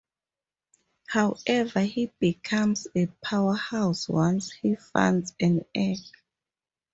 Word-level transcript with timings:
However, 1.09 1.81
he 1.81 2.11
becomes 2.19 2.87
a 2.95 3.05
powerhouse 3.23 4.09
once 4.09 4.51
he 4.51 4.73
finds 4.75 5.35
an 5.39 5.63
egg. 5.75 5.99